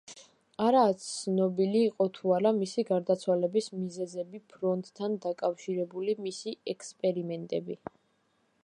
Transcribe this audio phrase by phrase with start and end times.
[0.67, 7.81] არაა ცნობილი იყო თუ არა მისი გარდაცვალების მიზეზი ფტორთან დაკავშირებული მისი ექსპერიმენტები.